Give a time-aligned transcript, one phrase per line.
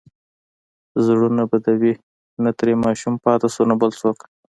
[1.05, 1.93] زړونه بدوي،
[2.43, 4.17] نه ترې ماشوم پاتې شو، نه بل څوک.